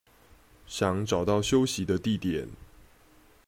[0.65, 2.47] 想找到休息的地點